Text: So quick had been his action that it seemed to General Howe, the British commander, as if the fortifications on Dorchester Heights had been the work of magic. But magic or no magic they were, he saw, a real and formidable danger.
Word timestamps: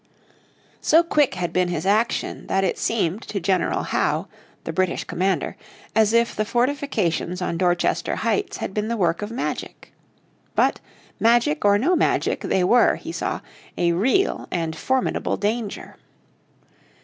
So 0.81 1.03
quick 1.03 1.35
had 1.35 1.53
been 1.53 1.67
his 1.67 1.85
action 1.85 2.47
that 2.47 2.63
it 2.63 2.79
seemed 2.79 3.21
to 3.27 3.39
General 3.39 3.83
Howe, 3.83 4.27
the 4.63 4.73
British 4.73 5.03
commander, 5.03 5.55
as 5.95 6.11
if 6.11 6.35
the 6.35 6.43
fortifications 6.43 7.39
on 7.39 7.55
Dorchester 7.55 8.15
Heights 8.15 8.57
had 8.57 8.73
been 8.73 8.87
the 8.87 8.97
work 8.97 9.21
of 9.21 9.29
magic. 9.29 9.93
But 10.55 10.79
magic 11.19 11.63
or 11.63 11.77
no 11.77 11.95
magic 11.95 12.39
they 12.41 12.63
were, 12.63 12.95
he 12.95 13.11
saw, 13.11 13.41
a 13.77 13.91
real 13.91 14.47
and 14.49 14.75
formidable 14.75 15.37
danger. 15.37 15.97